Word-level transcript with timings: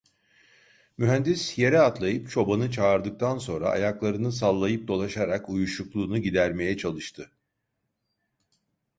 Mühendis 0.97 1.57
yere 1.57 1.79
atlayıp 1.79 2.29
çobanı 2.29 2.71
çağırdıktan 2.71 3.37
sonra 3.37 3.69
ayaklarını 3.69 4.31
sallayıp 4.31 4.87
dolaşarak 4.87 5.49
uyuşukluğunu 5.49 6.17
gidermeye 6.17 6.77
çalıştı. 6.77 7.31